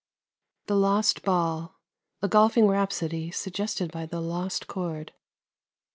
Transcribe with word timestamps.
THE 0.65 0.75
LOST 0.75 1.21
BALL 1.21 1.77
(A 2.23 2.27
golfing 2.27 2.65
rhapsody 2.67 3.29
suggested 3.29 3.91
by 3.91 4.07
"The 4.07 4.19
Lost 4.19 4.65
Chord.") 4.65 5.13